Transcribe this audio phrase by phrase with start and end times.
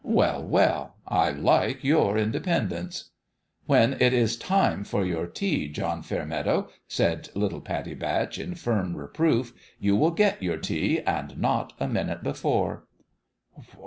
[0.19, 0.95] "Well, well!
[1.07, 3.11] I like your independence!"
[3.47, 7.29] (< When it is time for your tea, John Fair 350 LOISE AND LABOUR meadow," said
[7.39, 11.87] little Pattie Batch, in firm reproof, 11 you will get your tea and not a
[11.87, 12.85] minute be fore."